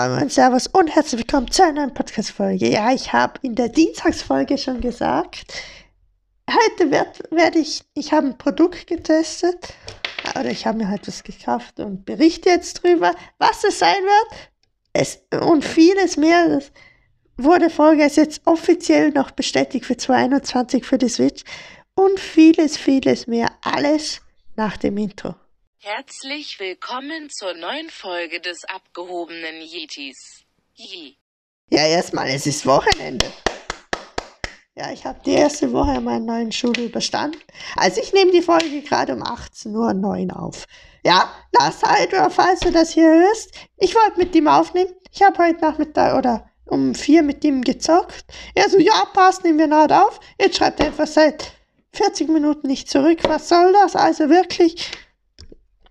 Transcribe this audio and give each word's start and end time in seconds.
Moin 0.00 0.12
Moin, 0.12 0.30
Servus 0.30 0.66
und 0.66 0.88
herzlich 0.88 1.18
willkommen 1.18 1.50
zu 1.50 1.62
einer 1.62 1.82
neuen 1.82 1.92
Podcast-Folge. 1.92 2.70
Ja, 2.70 2.90
ich 2.90 3.12
habe 3.12 3.34
in 3.42 3.54
der 3.54 3.68
Dienstagsfolge 3.68 4.56
schon 4.56 4.80
gesagt, 4.80 5.52
heute 6.48 6.90
werde 6.90 7.20
werd 7.30 7.54
ich, 7.54 7.82
ich 7.92 8.10
habe 8.10 8.28
ein 8.28 8.38
Produkt 8.38 8.86
getestet 8.86 9.74
oder 10.34 10.46
ich 10.46 10.66
habe 10.66 10.78
mir 10.78 10.88
halt 10.88 11.06
was 11.06 11.22
gekauft 11.22 11.80
und 11.80 12.06
berichte 12.06 12.48
jetzt 12.48 12.82
drüber, 12.82 13.12
was 13.36 13.62
es 13.62 13.78
sein 13.78 14.02
wird. 14.02 14.50
Es, 14.94 15.20
und 15.38 15.66
vieles 15.66 16.16
mehr. 16.16 16.48
Das 16.48 16.72
wurde 17.36 17.66
ist 18.02 18.16
jetzt 18.16 18.40
offiziell 18.46 19.10
noch 19.10 19.32
bestätigt 19.32 19.84
für 19.84 19.98
2021 19.98 20.82
für 20.82 20.96
die 20.96 21.10
Switch 21.10 21.44
und 21.94 22.18
vieles, 22.18 22.78
vieles 22.78 23.26
mehr. 23.26 23.50
Alles 23.60 24.22
nach 24.56 24.78
dem 24.78 24.96
Intro. 24.96 25.34
Herzlich 25.82 26.60
willkommen 26.60 27.30
zur 27.30 27.54
neuen 27.54 27.88
Folge 27.88 28.38
des 28.38 28.64
abgehobenen 28.66 29.62
Yetis. 29.62 30.44
Yi. 30.74 31.16
Ja, 31.70 31.86
erstmal, 31.86 32.28
es 32.28 32.46
ist 32.46 32.66
Wochenende. 32.66 33.24
Ja, 34.74 34.92
ich 34.92 35.06
habe 35.06 35.20
die 35.24 35.32
erste 35.32 35.72
Woche 35.72 35.96
in 35.96 36.04
meiner 36.04 36.26
neuen 36.26 36.52
Schule 36.52 36.84
überstanden. 36.84 37.40
Also 37.76 38.02
ich 38.02 38.12
nehme 38.12 38.30
die 38.30 38.42
Folge 38.42 38.82
gerade 38.82 39.14
um 39.14 39.22
18.09 39.22 40.28
Uhr 40.30 40.42
auf. 40.42 40.66
Ja, 41.02 41.34
das 41.52 41.82
halt, 41.82 42.10
falls 42.30 42.60
du 42.60 42.70
das 42.70 42.90
hier 42.90 43.08
hörst. 43.08 43.54
Ich 43.78 43.94
wollte 43.94 44.18
mit 44.18 44.34
ihm 44.34 44.48
aufnehmen. 44.48 44.94
Ich 45.10 45.22
habe 45.22 45.38
heute 45.38 45.62
Nachmittag 45.62 46.18
oder 46.18 46.50
um 46.66 46.94
vier 46.94 47.22
mit 47.22 47.42
ihm 47.42 47.62
gezockt. 47.62 48.26
Er 48.54 48.68
so, 48.68 48.78
ja, 48.78 49.06
passt, 49.14 49.44
nehmen 49.44 49.58
wir 49.58 49.66
naht 49.66 49.92
auf. 49.92 50.20
Jetzt 50.38 50.58
schreibt 50.58 50.80
er 50.80 50.88
einfach 50.88 51.06
seit 51.06 51.52
40 51.94 52.28
Minuten 52.28 52.66
nicht 52.66 52.90
zurück. 52.90 53.20
Was 53.22 53.48
soll 53.48 53.72
das? 53.72 53.96
Also 53.96 54.28
wirklich, 54.28 54.90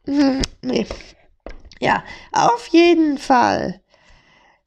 nee. 0.61 0.85
Ja, 1.79 2.03
auf 2.31 2.67
jeden 2.67 3.17
Fall. 3.17 3.81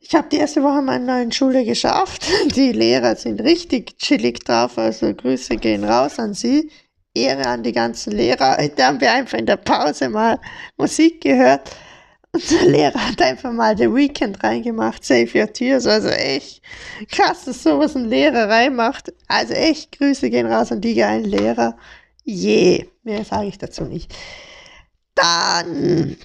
Ich 0.01 0.15
habe 0.15 0.29
die 0.29 0.37
erste 0.37 0.63
Woche 0.63 0.83
meiner 0.83 1.19
neuen 1.19 1.33
Schule 1.33 1.65
geschafft. 1.65 2.27
Die 2.57 2.73
Lehrer 2.73 3.17
sind 3.17 3.41
richtig 3.41 3.99
chillig 3.99 4.45
drauf, 4.45 4.79
also 4.79 5.15
Grüße 5.15 5.57
gehen 5.57 5.85
raus 5.85 6.19
an 6.19 6.35
sie. 6.35 6.71
Ehre 7.15 7.47
an 7.47 7.63
die 7.63 7.73
ganzen 7.73 8.13
Lehrer. 8.13 8.57
Heute 8.61 8.85
haben 8.85 9.01
wir 9.01 9.13
einfach 9.13 9.39
in 9.39 9.47
der 9.47 9.57
Pause 9.57 10.09
mal 10.09 10.39
Musik 10.77 11.21
gehört. 11.21 11.71
Und 12.33 12.51
der 12.51 12.67
Lehrer 12.67 13.09
hat 13.09 13.21
einfach 13.21 13.53
mal 13.53 13.77
The 13.77 13.95
Weekend 13.95 14.43
reingemacht, 14.43 15.05
Save 15.05 15.29
Your 15.39 15.53
Tears. 15.53 15.87
Also 15.87 16.09
echt 16.09 16.63
krass, 17.11 17.45
dass 17.45 17.63
sowas 17.63 17.95
ein 17.95 18.07
Lehrer 18.07 18.49
reinmacht. 18.49 19.13
Also 19.29 19.53
echt 19.53 19.99
Grüße 19.99 20.31
gehen 20.31 20.47
raus 20.47 20.73
an 20.73 20.81
die 20.81 20.95
geilen 20.95 21.25
Lehrer. 21.25 21.77
Je, 22.25 22.77
yeah. 22.77 22.87
mehr 23.03 23.25
sage 23.25 23.49
ich 23.49 23.59
dazu 23.59 23.85
nicht. 23.85 24.15
Dann 25.15 26.17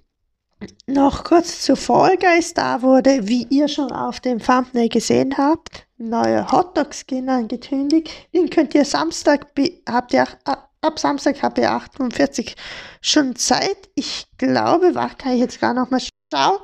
noch 0.88 1.24
kurz 1.24 1.62
zu 1.62 1.76
Fall 1.76 2.18
Guys. 2.18 2.54
Da 2.54 2.82
wurde, 2.82 3.28
wie 3.28 3.46
ihr 3.50 3.68
schon 3.68 3.92
auf 3.92 4.20
dem 4.20 4.40
Thumbnail 4.40 4.90
gesehen 4.90 5.38
habt, 5.38 5.88
neuer 5.98 6.52
Hotdog-Skin 6.52 7.30
angekündigt. 7.30 8.10
Den 8.34 8.50
könnt 8.50 8.74
ihr 8.74 8.86
Samstag, 8.86 9.48
habt 9.88 10.14
ihr, 10.14 10.28
ab 10.46 11.00
Samstag 11.00 11.42
habt 11.44 11.58
ihr 11.58 11.72
48 11.72 12.56
Stunden 13.02 13.36
Zeit. 13.36 13.90
Ich 13.96 14.28
glaube, 14.38 14.96
was 14.96 15.18
kann 15.18 15.34
ich 15.34 15.40
jetzt 15.42 15.60
gar 15.60 15.74
noch 15.74 15.90
mal 15.90 16.02
schauen. 16.34 16.60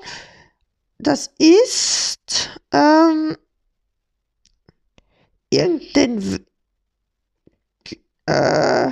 Das 0.98 1.34
ist 1.38 2.50
ähm, 2.72 3.36
irgendein 5.50 6.46
äh, 8.26 8.92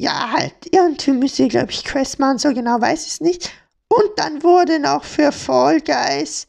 ja, 0.00 0.32
halt, 0.32 0.54
irgendwie 0.70 1.10
müsste, 1.10 1.46
glaube 1.46 1.72
ich, 1.72 1.84
Quest 1.84 2.18
machen, 2.18 2.38
so 2.38 2.54
genau 2.54 2.80
weiß 2.80 3.02
ich 3.04 3.12
es 3.12 3.20
nicht. 3.20 3.52
Und 3.88 4.10
dann 4.16 4.42
wurde 4.42 4.78
noch 4.78 5.04
für 5.04 5.30
Fall 5.30 5.78
Guys 5.82 6.46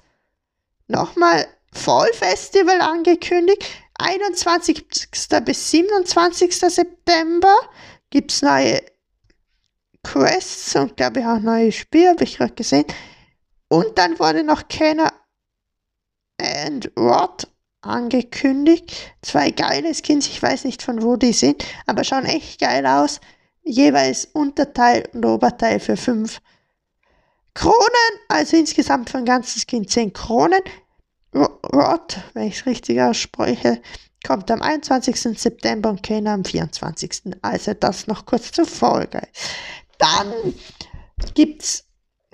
nochmal 0.88 1.46
Fall 1.74 2.08
Festival 2.14 2.80
angekündigt. 2.80 3.62
21. 4.00 5.10
bis 5.44 5.72
27. 5.72 6.56
September 6.56 7.54
gibt 8.10 8.32
es 8.32 8.42
neue 8.42 8.82
Quests 10.02 10.78
und 10.78 10.96
glaube 10.96 11.20
ich 11.20 11.26
auch 11.26 11.40
neue 11.40 11.74
Spiele, 11.74 12.12
habe 12.12 12.24
ich 12.24 12.38
gerade 12.38 12.54
gesehen. 12.54 12.86
Und 13.68 13.98
dann 13.98 14.18
wurde 14.18 14.46
noch 14.46 14.70
Kenner 14.70 15.12
and 16.40 16.90
Rod 16.98 17.50
angekündigt. 17.82 19.14
Zwei 19.22 19.52
geile 19.52 19.94
Skins, 19.94 20.28
ich 20.28 20.42
weiß 20.42 20.64
nicht 20.64 20.82
von 20.82 21.04
wo 21.04 21.18
die 21.18 21.34
sind, 21.34 21.66
aber 21.86 22.06
schauen 22.06 22.24
echt 22.24 22.62
geil 22.62 22.86
aus 22.86 23.20
jeweils 23.64 24.26
Unterteil 24.26 25.08
und 25.14 25.26
Oberteil 25.26 25.80
für 25.80 25.98
5 25.98 26.42
Kronen, 27.54 27.76
also 28.30 28.58
insgesamt 28.58 29.10
von 29.10 29.26
ganzes 29.26 29.68
Kind 29.68 29.90
10 29.90 30.14
Kronen. 30.14 30.62
Rod, 31.34 32.18
wenn 32.34 32.48
ich 32.48 32.60
es 32.60 32.66
richtig 32.66 33.02
ausspreche, 33.02 33.82
kommt 34.26 34.52
am 34.52 34.62
21. 34.62 35.40
September 35.40 35.90
und 35.90 36.04
Kena 36.04 36.34
am 36.34 36.46
24. 36.46 37.36
Also 37.42 37.74
das 37.74 38.08
noch 38.08 38.26
kurz 38.26 38.52
zur 38.52 38.66
Folge. 38.66 39.22
Dann 39.98 40.54
gibt 41.34 41.64
es 41.64 41.86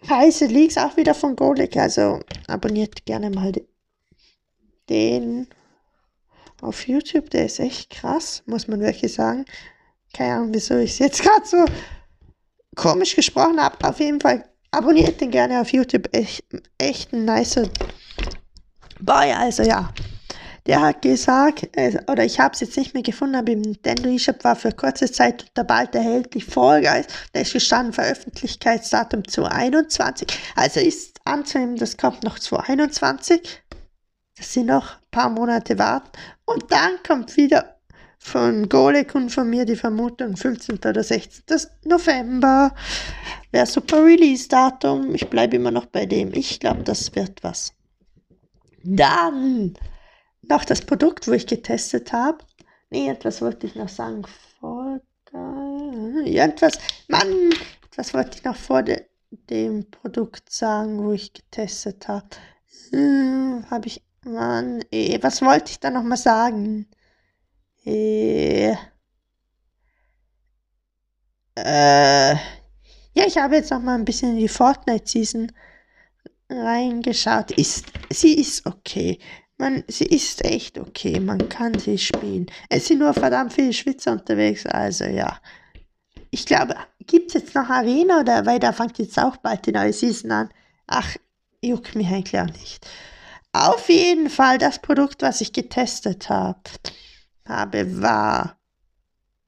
heiße 0.08 0.46
Leaks 0.46 0.78
auch 0.78 0.98
wieder 0.98 1.14
von 1.14 1.36
Golek, 1.36 1.78
also 1.78 2.22
abonniert 2.48 3.06
gerne 3.06 3.30
mal 3.30 3.52
den 4.90 5.48
auf 6.62 6.88
YouTube, 6.88 7.30
der 7.30 7.46
ist 7.46 7.60
echt 7.60 7.90
krass, 7.90 8.42
muss 8.46 8.68
man 8.68 8.80
wirklich 8.80 9.14
sagen. 9.14 9.46
Keine 10.18 10.34
Ahnung, 10.34 10.54
wieso 10.54 10.78
ich 10.78 10.92
es 10.94 11.00
jetzt 11.00 11.22
gerade 11.22 11.46
so 11.46 11.66
komisch 12.76 13.16
gesprochen 13.16 13.62
habe. 13.62 13.78
Auf 13.88 14.00
jeden 14.00 14.20
Fall 14.20 14.44
abonniert 14.72 15.22
den 15.22 15.30
gerne 15.30 15.62
auf 15.62 15.72
YouTube. 15.72 16.10
Echt, 16.12 16.44
echt 16.80 17.14
ein 17.14 17.26
nicer 17.26 17.70
Boy. 19.00 19.32
Also 19.32 19.62
ja, 19.62 19.94
der 20.66 20.82
hat 20.82 21.04
gesagt, 21.04 21.70
oder 22.10 22.26
ich 22.26 22.40
habe 22.40 22.56
es 22.56 22.62
jetzt 22.62 22.78
nicht 22.78 22.96
mehr 22.96 23.04
gefunden, 23.04 23.36
aber 23.36 23.52
im 23.52 23.62
Nintendo 23.62 24.10
eShop 24.10 24.44
war 24.44 24.56
für 24.56 24.72
kurze 24.72 25.12
Zeit 25.12 25.44
unter 25.44 25.64
bald 25.64 25.94
erhältlich 25.94 26.46
Vollgeist. 26.46 27.12
Da 27.34 27.42
ist 27.42 27.54
gestanden 27.54 27.94
Veröffentlichkeitsdatum 27.94 29.28
2021. 29.28 30.28
Also 30.56 30.80
ist 30.80 31.20
anzunehmen, 31.26 31.76
das 31.76 31.96
kommt 31.96 32.24
noch 32.24 32.40
2021. 32.40 33.62
Das 34.36 34.52
sind 34.52 34.66
noch 34.66 34.94
ein 34.94 35.12
paar 35.12 35.30
Monate 35.30 35.78
warten. 35.78 36.10
Und 36.46 36.72
dann 36.72 36.94
kommt 37.06 37.38
wieder 37.38 37.77
von 38.28 38.68
Golek 38.68 39.16
und 39.16 39.30
von 39.30 39.50
mir 39.50 39.64
die 39.66 39.78
Vermutung 39.78 40.36
15. 40.36 40.80
oder 40.80 41.02
16. 41.02 41.44
November 41.86 42.76
wäre 43.52 43.66
super 43.66 44.04
Release-Datum. 44.04 45.16
Ich 45.16 45.30
bleibe 45.30 45.56
immer 45.56 45.72
noch 45.72 45.86
bei 45.86 46.06
dem. 46.06 46.34
Ich 46.34 46.60
glaube, 46.60 46.84
das 46.84 47.16
wird 47.16 47.42
was. 47.44 47.74
Dann 48.84 49.74
noch 50.42 50.66
das 50.66 50.82
Produkt, 50.82 51.28
wo 51.28 51.32
ich 51.32 51.48
getestet 51.48 52.12
habe. 52.12 52.40
Nee, 52.90 53.10
etwas 53.10 53.42
wollte 53.42 53.66
ich 53.66 53.76
noch 53.76 53.90
sagen. 53.90 54.24
Vor 54.60 55.00
irgendwas, 56.26 56.78
Mann, 57.08 57.52
was 57.96 58.14
wollte 58.14 58.38
ich 58.38 58.44
noch 58.44 58.56
vor 58.56 58.84
de, 58.84 59.06
dem 59.50 59.90
Produkt 59.90 60.52
sagen, 60.52 61.04
wo 61.04 61.14
ich 61.14 61.34
getestet 61.34 62.08
habe? 62.08 62.28
Hm, 62.92 63.66
habe 63.70 63.88
ich, 63.88 64.04
Mann, 64.26 64.84
ey, 64.92 65.18
was 65.22 65.42
wollte 65.42 65.72
ich 65.72 65.80
da 65.80 65.90
noch 65.90 66.04
mal 66.04 66.18
sagen? 66.18 66.88
Äh, 67.88 68.72
äh, 71.56 72.36
ja, 72.36 73.26
ich 73.26 73.38
habe 73.38 73.56
jetzt 73.56 73.72
noch 73.72 73.82
mal 73.82 73.96
ein 73.96 74.04
bisschen 74.04 74.32
in 74.32 74.40
die 74.40 74.50
Fortnite-Season 74.50 75.54
reingeschaut. 76.50 77.52
Ist, 77.52 77.86
sie 78.10 78.34
ist 78.34 78.66
okay. 78.66 79.20
Man, 79.58 79.86
sie 79.88 80.06
ist 80.06 80.44
echt 80.44 80.78
okay. 80.78 81.22
Man 81.22 81.48
kann 81.48 81.80
sie 81.80 81.98
spielen. 81.98 82.48
Es 82.70 82.88
sind 82.88 83.00
nur 83.00 83.14
verdammt 83.14 83.54
viele 83.54 83.72
Schwitzer 83.72 84.12
unterwegs. 84.12 84.66
Also 84.66 85.06
ja. 85.06 85.40
Ich 86.30 86.46
glaube, 86.46 86.76
gibt 87.00 87.30
es 87.30 87.42
jetzt 87.42 87.56
noch 87.56 87.70
Arena 87.70 88.20
oder 88.20 88.46
weil 88.46 88.60
da 88.60 88.74
fängt 88.74 89.00
jetzt 89.00 89.18
auch 89.18 89.38
bald 89.38 89.66
die 89.66 89.72
neue 89.72 89.94
Season 89.94 90.32
an. 90.32 90.50
Ach, 90.88 91.16
juckt 91.62 91.96
mich 91.96 92.08
eigentlich 92.08 92.40
auch 92.40 92.54
nicht. 92.54 92.86
Auf 93.54 93.88
jeden 93.88 94.30
Fall 94.30 94.58
das 94.58 94.80
Produkt, 94.82 95.22
was 95.22 95.40
ich 95.40 95.54
getestet 95.54 96.30
habe 96.30 96.60
habe, 97.48 98.02
war. 98.02 98.58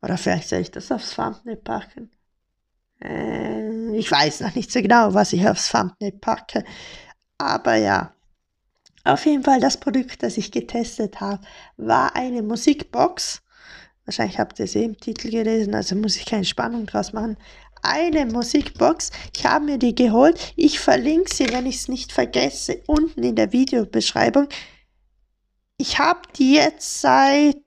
Oder 0.02 0.18
vielleicht 0.18 0.50
soll 0.50 0.60
ich 0.60 0.72
das 0.72 0.92
aufs 0.92 1.16
Thumbnail 1.16 1.58
packen. 1.58 2.10
Äh, 3.02 3.96
ich 3.96 4.10
weiß 4.12 4.42
noch 4.42 4.56
nicht 4.56 4.72
so 4.72 4.82
genau, 4.82 5.14
was 5.14 5.34
ich 5.34 5.48
aufs 5.48 5.70
Thumbnail 5.70 6.12
packe. 6.14 6.64
Aber 7.38 7.76
ja. 7.76 8.14
Auf 9.06 9.26
jeden 9.26 9.44
Fall, 9.44 9.60
das 9.60 9.78
Produkt, 9.78 10.24
das 10.24 10.38
ich 10.38 10.52
getestet 10.52 11.22
habe, 11.22 11.42
war 11.78 12.16
eine 12.16 12.44
Musikbox. 12.44 13.42
Wahrscheinlich 14.06 14.40
habt 14.40 14.60
ihr 14.60 14.66
es 14.66 14.76
eh 14.76 14.84
im 14.84 14.98
Titel 14.98 15.30
gelesen, 15.30 15.76
also 15.76 15.96
muss 15.96 16.16
ich 16.16 16.26
keine 16.26 16.44
Spannung 16.44 16.86
draus 16.86 17.14
machen. 17.14 17.38
Eine 17.82 18.26
Musikbox. 18.26 19.12
Ich 19.36 19.46
habe 19.46 19.66
mir 19.66 19.78
die 19.78 19.96
geholt. 19.96 20.54
Ich 20.56 20.80
verlinke 20.80 21.34
sie, 21.34 21.50
wenn 21.54 21.66
ich 21.66 21.78
es 21.78 21.88
nicht 21.88 22.12
vergesse, 22.12 22.82
unten 22.88 23.24
in 23.24 23.36
der 23.36 23.54
Videobeschreibung. 23.54 24.50
Ich 25.78 25.98
habe 25.98 26.22
die 26.36 26.56
jetzt 26.56 27.02
seit, 27.02 27.58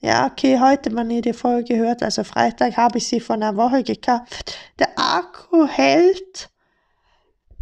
ja, 0.00 0.26
okay, 0.26 0.58
heute, 0.60 0.94
wann 0.94 1.10
ihr 1.10 1.22
die 1.22 1.32
Folge 1.32 1.76
hört, 1.76 2.02
also 2.02 2.24
Freitag, 2.24 2.76
habe 2.76 2.98
ich 2.98 3.08
sie 3.08 3.20
vor 3.20 3.36
einer 3.36 3.56
Woche 3.56 3.82
gekauft. 3.82 4.58
Der 4.78 4.90
Akku 4.98 5.66
hält 5.66 6.50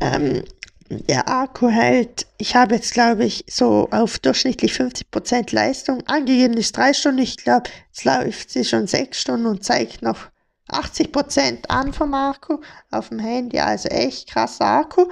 Ähm, 0.00 0.44
der 0.90 1.28
Akku 1.28 1.68
hält, 1.68 2.26
ich 2.38 2.56
habe 2.56 2.76
jetzt 2.76 2.94
glaube 2.94 3.24
ich 3.24 3.44
so 3.48 3.88
auf 3.90 4.18
durchschnittlich 4.20 4.72
50% 4.72 5.54
Leistung. 5.54 6.02
Angegeben 6.06 6.54
ist 6.56 6.76
3 6.76 6.94
Stunden, 6.94 7.20
ich 7.20 7.36
glaube, 7.36 7.70
jetzt 7.88 8.04
läuft 8.04 8.50
sie 8.50 8.64
schon 8.64 8.86
6 8.86 9.20
Stunden 9.20 9.46
und 9.46 9.64
zeigt 9.64 10.02
noch 10.02 10.28
80% 10.70 11.66
an 11.68 11.92
vom 11.92 12.14
Akku 12.14 12.58
auf 12.90 13.10
dem 13.10 13.18
Handy, 13.18 13.58
also 13.60 13.88
echt 13.88 14.30
krasser 14.30 14.66
Akku. 14.66 15.06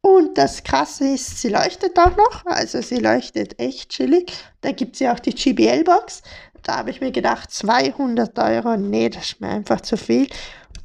Und 0.00 0.38
das 0.38 0.62
Krasse 0.62 1.14
ist, 1.14 1.40
sie 1.40 1.48
leuchtet 1.48 1.98
auch 1.98 2.16
noch, 2.16 2.46
also 2.46 2.80
sie 2.80 2.98
leuchtet 2.98 3.58
echt 3.58 3.90
chillig. 3.90 4.32
Da 4.60 4.72
gibt 4.72 4.94
es 4.94 5.00
ja 5.00 5.12
auch 5.12 5.18
die 5.18 5.34
GBL-Box. 5.34 6.22
Da 6.62 6.78
habe 6.78 6.90
ich 6.90 7.00
mir 7.00 7.12
gedacht, 7.12 7.50
200 7.50 8.38
Euro, 8.38 8.76
nee, 8.76 9.08
das 9.08 9.24
ist 9.24 9.40
mir 9.40 9.48
einfach 9.48 9.80
zu 9.80 9.96
viel. 9.96 10.28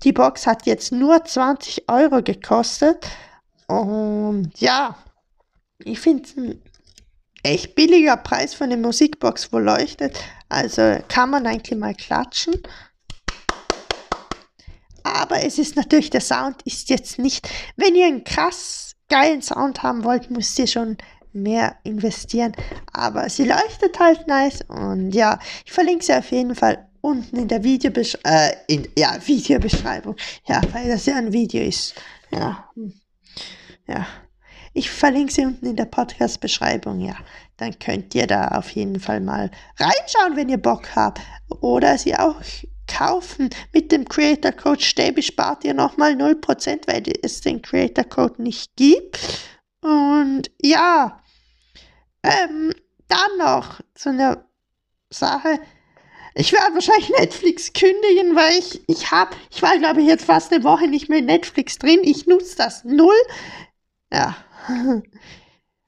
Die 0.04 0.12
Box 0.12 0.48
hat 0.48 0.66
jetzt 0.66 0.92
nur 0.92 1.24
20 1.24 1.90
Euro 1.90 2.24
gekostet. 2.24 3.06
Und 3.68 4.52
ja, 4.58 4.98
ich 5.80 6.00
finde 6.00 6.24
es 6.24 6.38
ein 6.38 6.62
echt 7.44 7.75
billiger 7.75 8.18
Preis 8.18 8.54
für 8.54 8.63
eine 8.63 8.78
Musikbox, 8.78 9.52
wo 9.54 9.60
leuchtet. 9.60 10.19
Also 10.50 10.98
kann 11.08 11.30
man 11.30 11.48
eigentlich 11.48 11.78
mal 11.78 11.96
klatschen. 11.96 12.62
Aber 15.04 15.44
es 15.44 15.58
ist 15.58 15.75
natürlich, 15.75 16.10
der 16.10 16.22
Sound 16.22 16.62
ist 16.63 16.90
jetzt 16.90 17.18
nicht, 17.18 17.48
wenn 17.75 17.96
ihr 17.96 18.08
einen 18.08 18.24
krass 18.24 18.90
geilen 19.12 19.42
Sound 19.42 19.84
haben 19.84 20.04
wollt, 20.06 20.31
müsst 20.31 20.58
ihr 20.58 20.68
schon 20.68 20.98
mehr 21.34 21.75
investieren. 21.84 22.54
Aber 22.94 23.30
sie 23.30 23.44
leuchtet 23.44 24.00
halt 24.00 24.28
nice 24.28 24.62
und 24.68 25.12
ja, 25.12 25.38
ich 25.66 25.72
verlinke 25.72 26.06
sie 26.06 26.13
auf 26.13 26.31
jeden 26.31 26.56
Fall 26.56 26.88
unten 27.02 27.36
in 27.36 27.48
der 27.48 27.63
Videobeschreibung, 27.63 28.25
äh, 28.69 28.88
ja, 28.98 29.18
Videobeschreibung. 29.24 30.16
Ja, 30.48 30.62
weil 30.72 30.88
das 30.88 31.06
ja 31.06 31.16
ein 31.18 31.34
Video 31.34 31.62
ist. 31.62 31.96
Ja, 32.31 32.69
hm. 32.75 32.94
ja. 33.88 34.08
Ich 34.74 34.90
verlinke 34.90 35.34
sie 35.34 35.46
unten 35.46 35.66
in 35.66 35.75
der 35.75 35.86
Podcast-Beschreibung, 35.86 37.02
ja. 37.02 37.16
Dann 37.58 37.78
könnt 37.78 38.16
ihr 38.16 38.25
da 38.25 38.48
auf 38.50 38.69
jeden 38.69 39.02
Fall 39.02 39.19
mal 39.19 39.52
reinschauen, 39.78 40.38
wenn 40.38 40.48
ihr 40.48 40.58
Bock 40.58 40.96
habt. 40.96 41.19
Oder 41.60 41.98
sie 41.98 42.16
auch 42.16 42.42
kaufen. 42.88 43.50
Mit 43.74 43.92
dem 43.92 44.07
Creator 44.07 44.51
Code 44.51 44.81
Stäbe 44.81 45.22
spart 45.22 45.63
ihr 45.63 45.74
nochmal 45.74 46.13
0%, 46.13 46.88
weil 46.88 47.04
es 47.22 47.42
den 47.42 47.62
Creator 47.62 48.04
Code 48.04 48.42
nicht 48.42 48.75
gibt. 48.75 49.19
Und 49.81 50.51
ja, 50.62 51.22
ähm, 52.24 52.74
dann 53.07 53.38
noch 53.38 53.81
zu 53.95 54.10
einer 54.10 54.45
Sache. 55.10 55.60
Ich 56.36 56.54
werde 56.54 56.74
wahrscheinlich 56.74 57.10
Netflix 57.19 57.74
kündigen, 57.74 58.36
weil 58.36 58.57
ich, 58.57 58.81
ich 58.88 59.12
habe, 59.12 59.36
ich 59.50 59.62
war 59.62 59.77
glaube 59.77 60.01
ich 60.01 60.07
jetzt 60.07 60.25
fast 60.25 60.54
eine 60.54 60.63
Woche 60.63 60.88
nicht 60.88 61.10
mehr 61.10 61.19
in 61.19 61.25
Netflix 61.25 61.77
drin. 61.77 62.00
Ich 62.04 62.27
nutze 62.27 62.56
das 62.56 62.84
null. 62.84 63.16
Ja. 64.12 64.36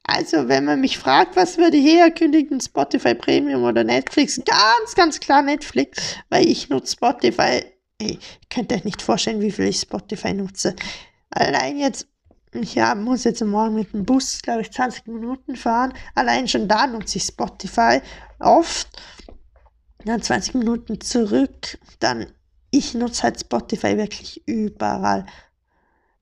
Also, 0.06 0.48
wenn 0.48 0.66
man 0.66 0.80
mich 0.80 0.98
fragt, 0.98 1.34
was 1.34 1.56
würde 1.56 1.78
ich 1.78 1.86
eher 1.86 2.10
kündigen, 2.10 2.60
Spotify 2.60 3.14
Premium 3.14 3.64
oder 3.64 3.84
Netflix? 3.84 4.40
Ganz, 4.44 4.94
ganz 4.94 5.18
klar 5.18 5.42
Netflix, 5.42 6.16
weil 6.28 6.46
ich 6.46 6.68
nutze 6.68 6.92
Spotify. 6.92 7.64
Hey, 8.00 8.18
könnt 8.50 8.72
euch 8.72 8.84
nicht 8.84 9.00
vorstellen, 9.00 9.40
wie 9.40 9.50
viel 9.50 9.66
ich 9.66 9.80
Spotify 9.80 10.34
nutze. 10.34 10.76
Allein 11.30 11.78
jetzt, 11.78 12.06
ich 12.52 12.74
ja, 12.74 12.94
muss 12.94 13.24
jetzt 13.24 13.42
morgen 13.42 13.76
mit 13.76 13.92
dem 13.92 14.04
Bus, 14.04 14.42
glaube 14.42 14.60
ich, 14.60 14.70
20 14.70 15.06
Minuten 15.06 15.56
fahren. 15.56 15.94
Allein 16.14 16.48
schon 16.48 16.68
da 16.68 16.86
nutze 16.86 17.18
ich 17.18 17.24
Spotify 17.24 18.00
oft 18.40 18.88
dann 20.04 20.22
20 20.22 20.54
Minuten 20.54 21.00
zurück, 21.00 21.78
dann 21.98 22.26
ich 22.70 22.94
nutze 22.94 23.22
halt 23.22 23.40
Spotify 23.40 23.96
wirklich 23.96 24.46
überall. 24.46 25.26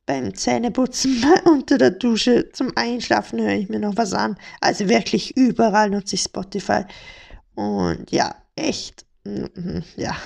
Beim 0.05 0.35
Zähneputzen, 0.35 1.25
unter 1.45 1.79
der 1.79 1.93
Dusche, 1.93 2.51
zum 2.53 2.73
Einschlafen 2.75 3.41
höre 3.41 3.53
ich 3.53 3.69
mir 3.69 3.79
noch 3.79 3.97
was 3.97 4.13
an. 4.13 4.37
Also 4.61 4.89
wirklich 4.89 5.37
überall 5.37 5.91
nutze 5.91 6.17
ich 6.17 6.23
Spotify. 6.23 6.85
Und 7.55 8.11
ja, 8.11 8.35
echt, 8.57 9.07
mhm, 9.25 9.85
ja. 9.97 10.17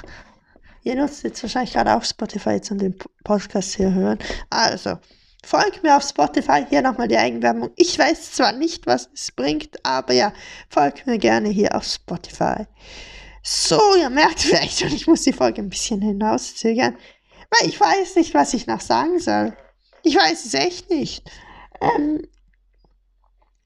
Ihr 0.83 0.95
nutzt 0.95 1.25
jetzt 1.25 1.43
wahrscheinlich 1.43 1.73
gerade 1.73 1.95
auch 1.95 2.05
Spotify 2.05 2.51
jetzt 2.51 2.71
und 2.71 2.81
den 2.81 2.97
Podcast 3.25 3.75
hier 3.75 3.93
hören. 3.93 4.19
Also, 4.51 4.99
folgt 5.45 5.83
mir 5.83 5.97
auf 5.97 6.05
Spotify. 6.05 6.65
Hier 6.69 6.81
nochmal 6.81 7.09
die 7.09 7.17
Eigenwerbung. 7.17 7.71
Ich 7.77 7.99
weiß 7.99 8.33
zwar 8.33 8.53
nicht, 8.53 8.87
was 8.87 9.11
es 9.13 9.33
bringt, 9.33 9.85
aber 9.85 10.13
ja, 10.13 10.33
folgt 10.69 11.07
mir 11.07 11.19
gerne 11.19 11.49
hier 11.49 11.75
auf 11.75 11.85
Spotify. 11.85 12.67
So, 13.43 13.81
ihr 13.99 14.11
merkt 14.11 14.41
vielleicht 14.41 14.79
schon, 14.79 14.93
ich 14.93 15.07
muss 15.07 15.23
die 15.23 15.33
Folge 15.33 15.61
ein 15.61 15.71
bisschen 15.71 16.01
hinauszögern, 16.01 16.97
weil 17.51 17.69
ich 17.69 17.81
weiß 17.81 18.17
nicht, 18.17 18.35
was 18.35 18.55
ich 18.55 18.67
noch 18.67 18.81
sagen 18.81 19.19
soll. 19.19 19.57
Ich 20.07 20.15
weiß 20.15 20.45
es 20.45 20.55
echt 20.55 20.89
nicht. 20.89 21.29
Ähm, 21.81 22.29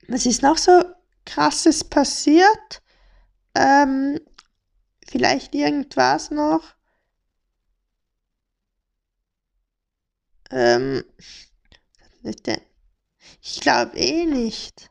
was 0.08 0.24
ist 0.24 0.42
noch 0.42 0.56
so 0.56 0.82
krasses 1.26 1.84
passiert? 1.84 2.80
Ähm, 3.54 4.18
vielleicht 5.06 5.54
irgendwas 5.54 6.30
noch? 6.30 6.62
Ähm, 10.50 11.04
ich 13.42 13.60
glaube 13.60 13.98
eh 13.98 14.24
nicht. 14.24 14.90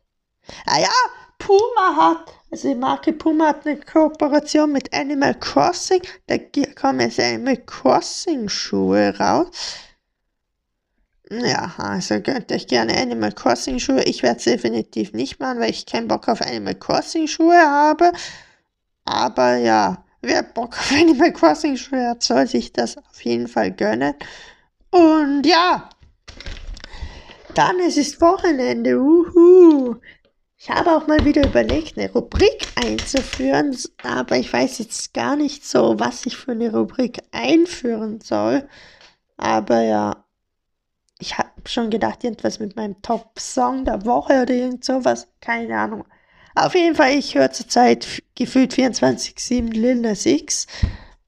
Ah 0.68 0.80
ja, 0.80 0.92
Puma 1.40 1.96
hat 1.96 2.32
also 2.52 2.68
die 2.68 2.76
Marke 2.76 3.14
Puma 3.14 3.48
hat 3.48 3.66
eine 3.66 3.80
Kooperation 3.80 4.72
mit 4.72 4.94
Animal 4.94 5.34
Crossing. 5.40 6.04
Da 6.28 6.38
kommen 6.76 7.00
jetzt 7.00 7.20
Animal 7.20 7.58
Crossing 7.58 8.48
Schuhe 8.50 9.18
raus. 9.18 9.50
Ja, 11.32 11.74
also 11.78 12.20
gönnt 12.22 12.52
euch 12.52 12.66
gerne 12.66 12.98
Animal 12.98 13.32
Crossing 13.32 13.78
Schuhe. 13.78 14.04
Ich 14.04 14.24
werde 14.24 14.38
es 14.38 14.46
definitiv 14.46 15.14
nicht 15.14 15.40
machen, 15.40 15.60
weil 15.60 15.70
ich 15.70 15.86
keinen 15.86 16.08
Bock 16.08 16.28
auf 16.28 16.42
Animal 16.42 16.76
Crossing 16.76 17.28
Schuhe 17.28 17.56
habe. 17.56 18.12
Aber 19.06 19.58
ja, 19.58 20.04
wer 20.22 20.42
Bock 20.42 20.78
auf 20.78 20.92
Animal 21.00 21.32
Crossing 21.32 21.78
Schuhe 21.78 22.10
hat, 22.10 22.24
soll 22.24 22.48
sich 22.48 22.74
das 22.74 22.98
auf 22.98 23.24
jeden 23.24 23.48
Fall 23.48 23.72
gönnen. 23.72 24.16
Und 24.90 25.46
ja, 25.46 25.90
dann 27.54 27.80
es 27.80 27.98
ist 27.98 28.22
Wochenende. 28.22 29.00
Uhu. 29.00 29.98
Ich 30.58 30.70
habe 30.70 30.92
auch 30.96 31.08
mal 31.08 31.24
wieder 31.24 31.46
überlegt, 31.46 31.98
eine 31.98 32.12
Rubrik 32.12 32.68
einzuführen, 32.76 33.78
aber 34.04 34.38
ich 34.38 34.52
weiß 34.52 34.80
jetzt 34.80 35.14
gar 35.14 35.36
nicht 35.36 35.66
so, 35.66 36.00
was 36.00 36.26
ich 36.26 36.36
für 36.36 36.52
eine 36.52 36.72
Rubrik 36.76 37.22
einführen 37.32 38.20
soll. 38.20 38.68
Aber 39.38 39.82
ja, 39.82 40.26
ich 41.20 41.38
habe 41.38 41.50
schon 41.66 41.90
gedacht, 41.90 42.24
irgendwas 42.24 42.60
mit 42.60 42.76
meinem 42.76 43.02
Top-Song 43.02 43.86
der 43.86 44.06
Woche 44.06 44.42
oder 44.42 44.54
irgend 44.54 44.84
sowas. 44.84 45.28
Keine 45.42 45.78
Ahnung. 45.78 46.06
Auf 46.56 46.74
jeden 46.76 46.96
Fall, 46.96 47.12
ich 47.12 47.36
höre 47.36 47.52
zurzeit 47.52 48.22
gefühlt 48.36 48.74
24-7 48.74 49.72
Lil 49.72 49.96
Nas 49.96 50.26
X. 50.26 50.68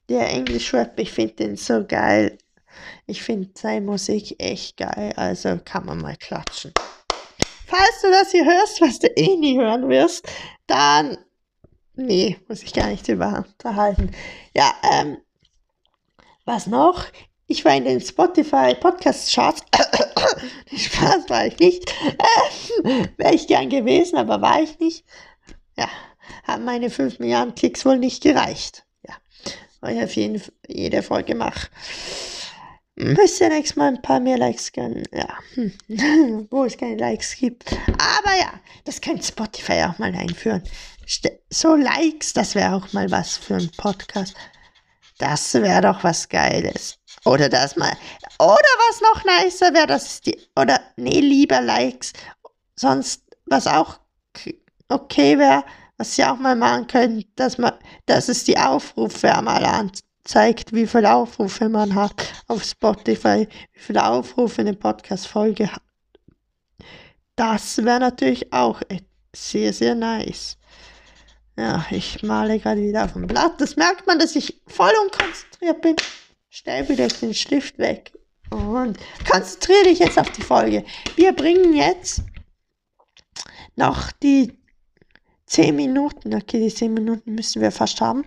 Der 0.09 0.29
Englisch-Rap, 0.29 0.99
ich 0.99 1.11
finde 1.11 1.35
den 1.35 1.55
so 1.55 1.85
geil. 1.85 2.37
Ich 3.05 3.21
finde 3.21 3.49
seine 3.55 3.85
Musik 3.85 4.35
echt 4.39 4.77
geil, 4.77 5.13
also 5.15 5.59
kann 5.63 5.85
man 5.85 5.99
mal 5.99 6.15
klatschen 6.15 6.73
falls 7.71 8.01
du 8.01 8.11
das 8.11 8.31
hier 8.31 8.45
hörst, 8.45 8.81
was 8.81 8.99
du 8.99 9.07
eh 9.07 9.37
nie 9.37 9.57
hören 9.57 9.87
wirst, 9.89 10.27
dann, 10.67 11.17
nee, 11.95 12.37
muss 12.47 12.63
ich 12.63 12.73
gar 12.73 12.87
nicht 12.87 13.07
drüber 13.07 13.45
unterhalten. 13.47 14.11
Ja, 14.53 14.73
ähm, 14.83 15.17
was 16.45 16.67
noch? 16.67 17.05
Ich 17.51 17.65
war 17.65 17.75
in 17.75 17.83
den 17.83 17.99
Spotify 17.99 18.73
Podcast 18.79 19.33
Charts. 19.33 19.61
Spaß 20.73 21.27
war 21.27 21.47
ich 21.47 21.59
nicht. 21.59 21.93
Wäre 23.17 23.35
ich 23.35 23.45
gern 23.45 23.67
gewesen, 23.67 24.15
aber 24.15 24.41
war 24.41 24.63
ich 24.63 24.79
nicht. 24.79 25.03
Ja, 25.77 25.89
haben 26.45 26.63
meine 26.63 26.89
5 26.89 27.19
Milliarden 27.19 27.53
Klicks 27.53 27.83
wohl 27.83 27.97
nicht 27.97 28.23
gereicht. 28.23 28.85
Ja, 29.05 29.15
weil 29.81 29.97
ich 29.97 30.03
auf 30.03 30.15
jeden, 30.15 30.41
jede 30.65 31.03
Folge 31.03 31.35
mache. 31.35 31.67
Müsste 32.95 33.49
nächstes 33.49 33.75
Mal 33.75 33.95
ein 33.95 34.01
paar 34.01 34.21
mehr 34.21 34.37
Likes 34.37 34.71
gönnen. 34.71 35.03
Ja, 35.11 35.37
hm. 35.55 36.47
wo 36.51 36.63
es 36.63 36.77
keine 36.77 36.95
Likes 36.95 37.35
gibt. 37.35 37.69
Aber 37.73 38.33
ja, 38.39 38.53
das 38.85 39.01
könnte 39.01 39.25
Spotify 39.25 39.83
auch 39.89 39.99
mal 39.99 40.15
einführen. 40.15 40.63
So 41.49 41.75
Likes, 41.75 42.31
das 42.31 42.55
wäre 42.55 42.75
auch 42.75 42.93
mal 42.93 43.11
was 43.11 43.35
für 43.35 43.55
einen 43.55 43.71
Podcast. 43.71 44.35
Das 45.17 45.53
wäre 45.53 45.81
doch 45.81 46.01
was 46.05 46.29
Geiles. 46.29 47.00
Oder 47.25 47.49
das 47.49 47.75
mal. 47.75 47.93
Oder 48.39 48.55
was 48.89 49.01
noch 49.01 49.23
nicer 49.25 49.73
wäre, 49.73 49.87
das 49.87 50.05
ist 50.05 50.25
die. 50.25 50.39
Oder 50.55 50.79
nee, 50.95 51.19
lieber 51.19 51.61
Likes. 51.61 52.13
Sonst, 52.75 53.23
was 53.45 53.67
auch 53.67 53.99
okay 54.89 55.37
wäre, 55.37 55.63
was 55.97 56.15
sie 56.15 56.25
auch 56.25 56.37
mal 56.37 56.55
machen 56.55 56.87
können, 56.87 57.23
dass 57.35 57.57
man, 57.57 57.73
dass 58.07 58.27
es 58.27 58.43
die 58.43 58.57
Aufrufe 58.57 59.33
einmal 59.33 59.63
an, 59.63 59.91
zeigt, 60.23 60.73
wie 60.73 60.87
viele 60.87 61.13
Aufrufe 61.13 61.69
man 61.69 61.93
hat 61.95 62.33
auf 62.47 62.63
Spotify, 62.63 63.47
wie 63.73 63.79
viele 63.79 64.05
Aufrufe 64.05 64.61
eine 64.61 64.73
Podcast-Folge 64.73 65.71
hat. 65.71 65.81
Das 67.35 67.83
wäre 67.83 67.99
natürlich 67.99 68.51
auch 68.51 68.81
sehr, 69.35 69.73
sehr 69.73 69.95
nice. 69.95 70.57
Ja, 71.57 71.85
ich 71.91 72.23
male 72.23 72.59
gerade 72.59 72.81
wieder 72.81 73.05
auf 73.05 73.13
dem 73.13 73.27
Blatt. 73.27 73.59
Das 73.59 73.75
merkt 73.75 74.07
man, 74.07 74.19
dass 74.19 74.35
ich 74.35 74.61
voll 74.67 74.93
unkonzentriert 75.03 75.81
bin. 75.81 75.95
Stell 76.53 76.89
wieder 76.89 77.07
den 77.07 77.33
Stift 77.33 77.79
weg. 77.79 78.11
Und 78.49 78.99
konzentriere 79.25 79.85
dich 79.85 79.99
jetzt 79.99 80.19
auf 80.19 80.29
die 80.31 80.41
Folge. 80.41 80.83
Wir 81.15 81.31
bringen 81.31 81.73
jetzt 81.73 82.23
noch 83.77 84.11
die 84.11 84.59
10 85.45 85.73
Minuten. 85.73 86.35
Okay, 86.35 86.59
die 86.59 86.73
10 86.73 86.93
Minuten 86.93 87.35
müssen 87.35 87.61
wir 87.61 87.71
fast 87.71 88.01
haben. 88.01 88.25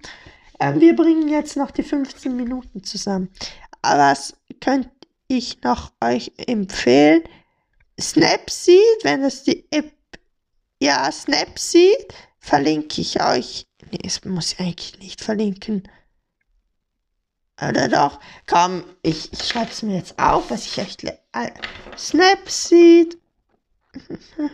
Ähm, 0.59 0.81
wir 0.81 0.97
bringen 0.97 1.29
jetzt 1.29 1.59
noch 1.59 1.71
die 1.71 1.83
15 1.83 2.35
Minuten 2.35 2.83
zusammen. 2.83 3.29
Was 3.83 4.35
könnte 4.59 4.91
ich 5.29 5.61
noch 5.61 5.93
euch 6.03 6.33
empfehlen? 6.39 7.25
Snapseed, 8.01 9.05
wenn 9.05 9.23
es 9.23 9.43
die 9.45 9.67
App, 9.71 9.93
ja, 10.81 11.13
Snapseed, 11.13 12.15
verlinke 12.39 13.03
ich 13.03 13.23
euch. 13.23 13.67
Nee, 13.91 13.99
das 14.03 14.25
muss 14.25 14.55
ich 14.55 14.61
eigentlich 14.61 14.99
nicht 14.99 15.21
verlinken. 15.21 15.87
Oder 17.61 17.89
doch? 17.89 18.19
Komm, 18.47 18.85
ich, 19.03 19.33
ich 19.33 19.45
schreibe 19.45 19.71
es 19.71 19.83
mir 19.83 19.97
jetzt 19.97 20.19
auf, 20.19 20.51
was 20.51 20.67
ich 20.67 20.79
echt. 20.79 21.05
Äh, 21.05 21.15
Snapseed. 21.97 23.19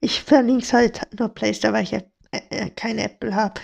Ich 0.00 0.22
verlinke 0.22 0.62
es 0.62 0.72
halt 0.74 1.00
nur 1.18 1.30
Play 1.30 1.54
Store, 1.54 1.72
weil 1.72 1.82
ich 1.82 1.90
ja 1.90 2.00
äh, 2.30 2.40
äh 2.50 2.70
kein 2.70 2.98
Apple 2.98 3.34
habe. 3.34 3.60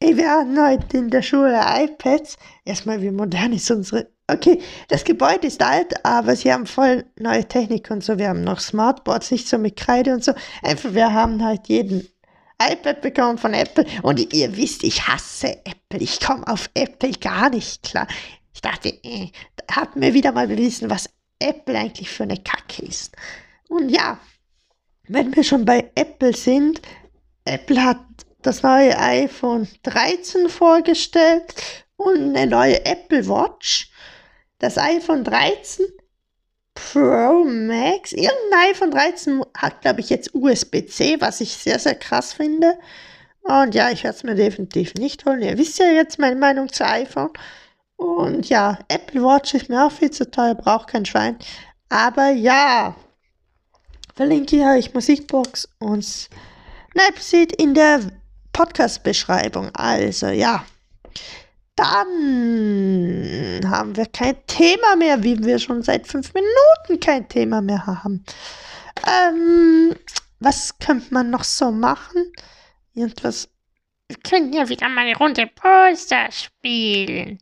Ey, 0.00 0.16
wir 0.16 0.30
hatten 0.30 0.58
heute 0.58 0.96
in 0.96 1.10
der 1.10 1.22
Schule 1.22 1.60
iPads. 1.60 2.36
Erstmal, 2.64 3.02
wie 3.02 3.10
modern 3.10 3.52
ist 3.52 3.70
unsere. 3.70 4.08
Okay, 4.26 4.60
das 4.88 5.04
Gebäude 5.04 5.46
ist 5.46 5.62
alt, 5.62 6.04
aber 6.04 6.36
sie 6.36 6.52
haben 6.52 6.66
voll 6.66 7.04
neue 7.18 7.46
Technik 7.46 7.90
und 7.90 8.02
so. 8.02 8.18
Wir 8.18 8.28
haben 8.28 8.44
noch 8.44 8.60
Smartboards, 8.60 9.30
nicht 9.30 9.48
so 9.48 9.58
mit 9.58 9.76
Kreide 9.76 10.14
und 10.14 10.24
so. 10.24 10.32
Einfach, 10.62 10.94
wir 10.94 11.12
haben 11.12 11.44
halt 11.44 11.68
jeden 11.68 12.08
iPad 12.72 13.00
bekommen 13.00 13.38
von 13.38 13.54
Apple. 13.54 13.86
Und 14.02 14.32
ihr 14.32 14.56
wisst, 14.56 14.84
ich 14.84 15.06
hasse 15.06 15.58
Apple. 15.64 16.00
Ich 16.00 16.20
komme 16.20 16.46
auf 16.46 16.70
Apple 16.74 17.12
gar 17.12 17.50
nicht 17.50 17.82
klar. 17.82 18.06
Ich 18.52 18.60
dachte, 18.60 18.88
äh, 19.02 19.30
hat 19.70 19.96
mir 19.96 20.14
wieder 20.14 20.32
mal 20.32 20.48
bewiesen, 20.48 20.90
was 20.90 21.08
Apple 21.38 21.78
eigentlich 21.78 22.10
für 22.10 22.22
eine 22.24 22.38
Kacke 22.38 22.82
ist. 22.82 23.14
Und 23.68 23.88
ja, 23.88 24.18
wenn 25.08 25.34
wir 25.34 25.44
schon 25.44 25.64
bei 25.64 25.90
Apple 25.94 26.34
sind, 26.34 26.80
Apple 27.44 27.82
hat 27.82 28.00
das 28.42 28.62
neue 28.62 28.96
iPhone 28.98 29.68
13 29.82 30.48
vorgestellt 30.48 31.54
und 31.96 32.36
eine 32.36 32.46
neue 32.46 32.84
Apple 32.84 33.26
Watch. 33.28 33.90
Das 34.58 34.78
iPhone 34.78 35.24
13 35.24 35.86
Pro 36.74 37.44
Max, 37.44 38.12
irgendein 38.12 38.70
iPhone 38.70 38.90
13 38.90 39.42
hat, 39.56 39.80
glaube 39.82 40.00
ich, 40.00 40.10
jetzt 40.10 40.34
USB-C, 40.34 41.20
was 41.20 41.40
ich 41.40 41.52
sehr, 41.56 41.78
sehr 41.78 41.94
krass 41.94 42.32
finde. 42.32 42.76
Und 43.42 43.74
ja, 43.74 43.90
ich 43.90 44.04
werde 44.04 44.16
es 44.16 44.24
mir 44.24 44.34
definitiv 44.34 44.94
nicht 44.94 45.24
holen. 45.24 45.42
Ihr 45.42 45.58
wisst 45.58 45.78
ja 45.78 45.86
jetzt 45.86 46.18
meine 46.18 46.36
Meinung 46.36 46.72
zu 46.72 46.84
iPhone. 46.84 47.30
Und 47.96 48.48
ja, 48.48 48.78
Apple 48.88 49.22
Watch 49.22 49.54
ist 49.54 49.68
mir 49.68 49.86
auch 49.86 49.92
viel 49.92 50.10
zu 50.10 50.30
teuer, 50.30 50.54
braucht 50.54 50.88
kein 50.88 51.04
Schwein. 51.04 51.38
Aber 51.90 52.30
ja, 52.30 52.96
verlinke 54.14 54.56
ich 54.56 54.64
euch 54.64 54.94
Musikbox 54.94 55.68
und 55.78 56.04
Snapseed 56.04 57.52
in 57.52 57.74
der 57.74 58.00
Podcast-Beschreibung. 58.52 59.70
Also 59.74 60.28
ja, 60.28 60.64
dann 61.76 63.60
haben 63.66 63.96
wir 63.96 64.06
kein 64.06 64.36
Thema 64.46 64.96
mehr, 64.96 65.22
wie 65.22 65.42
wir 65.42 65.58
schon 65.58 65.82
seit 65.82 66.06
fünf 66.06 66.32
Minuten 66.34 67.00
kein 67.00 67.28
Thema 67.28 67.60
mehr 67.60 67.86
haben. 67.86 68.24
Ähm, 69.06 69.94
was 70.40 70.78
könnte 70.78 71.12
man 71.12 71.30
noch 71.30 71.44
so 71.44 71.70
machen? 71.70 72.32
Irgendwas. 72.94 73.48
Wir 74.08 74.18
könnten 74.18 74.52
ja 74.52 74.68
wieder 74.68 74.88
mal 74.88 75.02
eine 75.02 75.16
Runde 75.16 75.46
Polster 75.46 76.30
spielen. 76.30 77.38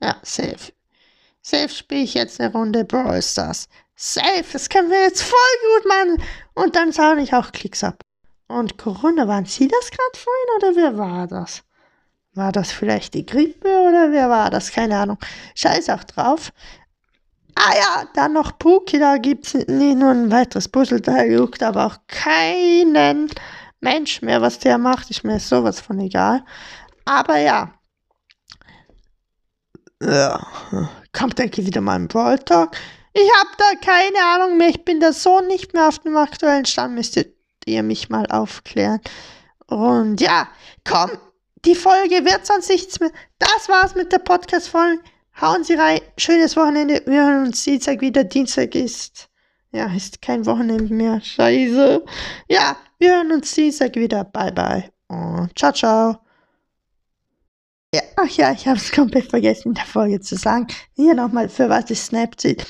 Ja, 0.00 0.16
safe. 0.22 0.72
Safe 1.40 1.68
spiele 1.68 2.02
ich 2.02 2.14
jetzt 2.14 2.40
eine 2.40 2.52
Runde 2.52 2.84
Brawl 2.84 3.22
Stars. 3.22 3.68
Safe, 3.96 4.44
das 4.52 4.68
können 4.68 4.90
wir 4.90 5.02
jetzt 5.02 5.22
voll 5.22 5.38
gut 5.74 5.88
machen. 5.88 6.22
Und 6.54 6.76
dann 6.76 6.92
sage 6.92 7.22
ich 7.22 7.34
auch 7.34 7.50
Klicks 7.52 7.82
ab. 7.82 8.02
Und 8.48 8.78
Corona, 8.78 9.26
waren 9.26 9.46
Sie 9.46 9.66
das 9.66 9.90
gerade 9.90 10.18
vorhin 10.18 10.56
oder 10.56 10.76
wer 10.76 10.98
war 10.98 11.26
das? 11.26 11.64
War 12.34 12.50
das 12.52 12.72
vielleicht 12.72 13.14
die 13.14 13.26
Grippe 13.26 13.68
oder 13.68 14.10
wer 14.10 14.30
war 14.30 14.48
das? 14.50 14.72
Keine 14.72 14.98
Ahnung. 14.98 15.18
Scheiß 15.54 15.90
auch 15.90 16.04
drauf. 16.04 16.52
Ah 17.54 17.74
ja, 17.76 18.04
dann 18.14 18.32
noch 18.32 18.58
Puki, 18.58 18.98
da 18.98 19.18
gibt 19.18 19.46
es 19.46 19.54
nicht 19.54 19.98
nur 19.98 20.10
ein 20.10 20.30
weiteres 20.30 20.68
Puzzleteil, 20.68 21.32
juckt 21.32 21.62
aber 21.62 21.84
auch 21.84 21.96
keinen 22.06 23.28
Mensch 23.80 24.22
mehr, 24.22 24.40
was 24.40 24.58
der 24.58 24.78
macht. 24.78 25.10
Ist 25.10 25.24
mir 25.24 25.38
sowas 25.38 25.80
von 25.80 25.98
egal. 26.00 26.42
Aber 27.04 27.36
ja. 27.36 27.74
Ja, 30.02 30.46
kommt 31.12 31.38
denke 31.38 31.60
ich 31.60 31.66
wieder 31.66 31.82
mal 31.82 31.96
ein 31.96 32.08
Brawl 32.08 32.38
Talk. 32.38 32.74
Ich 33.12 33.30
habe 33.38 33.50
da 33.58 33.64
keine 33.84 34.24
Ahnung 34.34 34.56
mehr. 34.56 34.70
Ich 34.70 34.84
bin 34.84 35.00
da 35.00 35.12
so 35.12 35.40
nicht 35.40 35.74
mehr 35.74 35.88
auf 35.88 35.98
dem 35.98 36.16
aktuellen 36.16 36.64
Stand. 36.64 36.94
Müsstet 36.94 37.36
ihr 37.66 37.82
mich 37.82 38.08
mal 38.08 38.26
aufklären. 38.26 39.00
Und 39.66 40.20
ja, 40.20 40.48
komm, 40.84 41.10
die 41.64 41.74
Folge 41.74 42.24
wird 42.24 42.46
sonst 42.46 42.68
nichts 42.68 43.00
mehr. 43.00 43.10
Das 43.38 43.68
war's 43.68 43.94
mit 43.94 44.12
der 44.12 44.18
Podcast-Folge. 44.18 45.02
Hauen 45.40 45.64
Sie 45.64 45.74
rein. 45.74 46.00
Schönes 46.18 46.56
Wochenende. 46.56 47.02
Wir 47.06 47.24
hören 47.24 47.46
uns 47.46 47.64
Dienstag 47.64 48.00
wieder. 48.00 48.24
Dienstag 48.24 48.74
ist. 48.74 49.28
Ja, 49.70 49.92
ist 49.94 50.20
kein 50.20 50.44
Wochenende 50.44 50.92
mehr. 50.92 51.20
Scheiße. 51.20 52.04
Ja, 52.48 52.76
wir 52.98 53.16
hören 53.16 53.32
uns 53.32 53.54
Dienstag 53.54 53.94
wieder. 53.96 54.24
Bye, 54.24 54.52
bye. 54.52 54.90
Und 55.08 55.50
ciao, 55.58 55.72
ciao. 55.72 56.18
Ja, 57.94 58.02
ach 58.16 58.30
ja, 58.30 58.52
ich 58.52 58.66
habe 58.66 58.78
es 58.78 58.90
komplett 58.90 59.30
vergessen 59.30 59.68
in 59.68 59.74
der 59.74 59.84
Folge 59.84 60.20
zu 60.20 60.36
sagen. 60.36 60.66
Hier 60.94 61.14
nochmal, 61.14 61.48
für 61.48 61.68
was 61.68 61.90
ist 61.90 62.06
Snapseed? 62.06 62.66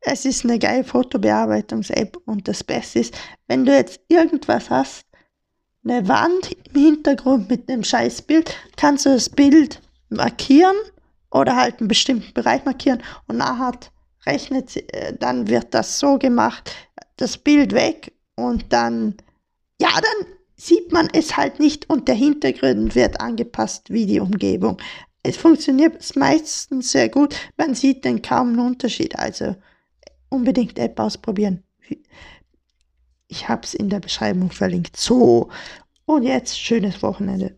Es 0.00 0.24
ist 0.24 0.44
eine 0.44 0.58
geile 0.58 0.84
Fotobearbeitungs-App 0.84 2.16
und 2.26 2.48
das 2.48 2.64
Beste 2.64 3.00
ist, 3.00 3.14
wenn 3.46 3.64
du 3.64 3.72
jetzt 3.72 4.00
irgendwas 4.08 4.70
hast, 4.70 5.04
eine 5.84 6.06
Wand 6.08 6.56
im 6.72 6.80
Hintergrund 6.80 7.50
mit 7.50 7.68
einem 7.68 7.84
Scheißbild, 7.84 8.54
kannst 8.76 9.06
du 9.06 9.10
das 9.10 9.28
Bild 9.28 9.80
markieren 10.10 10.76
oder 11.30 11.56
halt 11.56 11.80
einen 11.80 11.88
bestimmten 11.88 12.32
Bereich 12.34 12.64
markieren 12.64 13.02
und 13.26 13.38
nachher 13.38 13.78
rechnet, 14.26 14.76
äh, 14.94 15.16
dann 15.18 15.48
wird 15.48 15.74
das 15.74 15.98
so 15.98 16.18
gemacht, 16.18 16.74
das 17.16 17.38
Bild 17.38 17.72
weg 17.72 18.12
und 18.36 18.72
dann, 18.72 19.16
ja, 19.80 19.90
dann 19.92 20.26
sieht 20.56 20.92
man 20.92 21.08
es 21.12 21.36
halt 21.36 21.58
nicht 21.58 21.90
und 21.90 22.06
der 22.06 22.14
Hintergrund 22.14 22.94
wird 22.94 23.20
angepasst 23.20 23.90
wie 23.90 24.06
die 24.06 24.20
Umgebung. 24.20 24.80
Es 25.24 25.36
funktioniert 25.36 26.16
meistens 26.16 26.92
sehr 26.92 27.08
gut, 27.08 27.34
man 27.56 27.74
sieht 27.74 28.04
dann 28.04 28.22
kaum 28.22 28.50
einen 28.50 28.60
Unterschied, 28.60 29.16
also 29.16 29.56
unbedingt 30.28 30.78
App 30.78 30.98
ausprobieren. 30.98 31.64
Ich 33.32 33.48
habe 33.48 33.62
es 33.64 33.72
in 33.72 33.88
der 33.88 34.00
Beschreibung 34.00 34.50
verlinkt. 34.50 34.94
So, 34.98 35.48
und 36.04 36.22
jetzt 36.22 36.60
schönes 36.60 37.02
Wochenende. 37.02 37.56